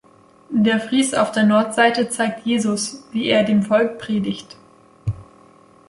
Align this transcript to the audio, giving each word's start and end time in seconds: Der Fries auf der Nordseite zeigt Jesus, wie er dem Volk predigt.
Der 0.49 0.79
Fries 0.79 1.13
auf 1.13 1.31
der 1.31 1.43
Nordseite 1.43 2.09
zeigt 2.09 2.43
Jesus, 2.43 3.03
wie 3.11 3.27
er 3.27 3.43
dem 3.43 3.61
Volk 3.61 3.99
predigt. 3.99 4.57